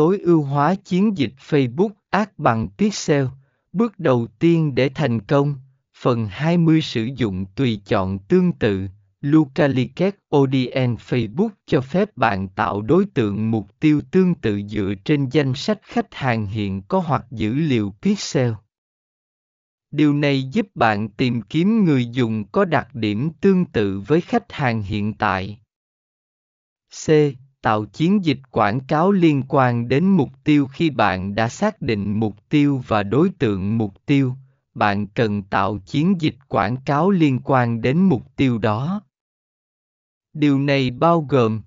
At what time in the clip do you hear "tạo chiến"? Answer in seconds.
27.62-28.24, 35.42-36.20